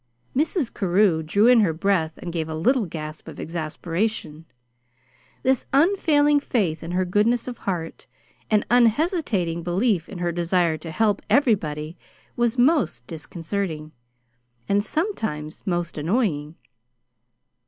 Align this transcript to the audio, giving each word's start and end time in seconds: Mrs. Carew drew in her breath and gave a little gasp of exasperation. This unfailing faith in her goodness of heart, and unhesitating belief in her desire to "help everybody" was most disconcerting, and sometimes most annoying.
Mrs. 0.35 0.73
Carew 0.73 1.21
drew 1.21 1.45
in 1.45 1.59
her 1.59 1.73
breath 1.73 2.17
and 2.17 2.33
gave 2.33 2.49
a 2.49 2.55
little 2.55 2.87
gasp 2.87 3.27
of 3.27 3.39
exasperation. 3.39 4.45
This 5.43 5.67
unfailing 5.73 6.39
faith 6.39 6.81
in 6.81 6.93
her 6.93 7.05
goodness 7.05 7.47
of 7.47 7.59
heart, 7.69 8.07
and 8.49 8.65
unhesitating 8.71 9.61
belief 9.61 10.09
in 10.09 10.17
her 10.17 10.31
desire 10.31 10.75
to 10.79 10.89
"help 10.89 11.21
everybody" 11.29 11.99
was 12.35 12.57
most 12.57 13.05
disconcerting, 13.05 13.91
and 14.67 14.83
sometimes 14.83 15.67
most 15.67 15.99
annoying. 15.99 16.55